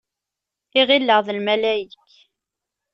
I 0.79 0.81
ɣileɣ 0.87 1.19
d 1.25 1.27
lmalayek. 1.37 2.11